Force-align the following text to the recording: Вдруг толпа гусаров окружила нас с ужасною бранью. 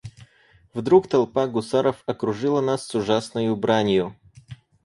Вдруг 0.73 1.07
толпа 1.07 1.45
гусаров 1.45 1.97
окружила 2.07 2.59
нас 2.59 2.87
с 2.87 2.95
ужасною 2.95 3.55
бранью. 3.55 4.15